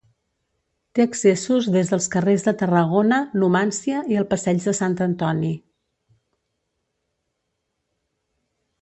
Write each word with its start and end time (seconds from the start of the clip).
Té 0.99 1.03
accessos 1.09 1.67
des 1.75 1.91
dels 1.91 2.07
carrers 2.15 2.47
de 2.47 2.53
Tarragona, 2.63 3.21
Numància 3.43 4.01
i 4.15 4.19
el 4.23 4.27
passeig 4.33 4.67
de 4.67 4.75
Sant 4.81 4.99
Antoni. 5.09 5.55